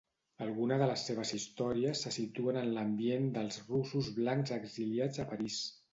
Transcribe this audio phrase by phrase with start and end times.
[0.43, 5.61] Alguna de les seves històries se situen en l'ambient dels russos blancs exiliats a París.